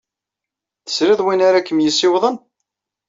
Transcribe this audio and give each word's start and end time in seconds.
Tesrid 0.85 1.21
win 1.25 1.45
ara 1.47 1.65
kem-yessiwḍen? 1.67 2.35